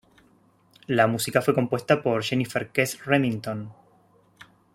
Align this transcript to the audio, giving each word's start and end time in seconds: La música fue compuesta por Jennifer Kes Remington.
La 0.87 1.05
música 1.05 1.43
fue 1.43 1.53
compuesta 1.53 2.01
por 2.01 2.23
Jennifer 2.23 2.71
Kes 2.71 3.05
Remington. 3.05 3.71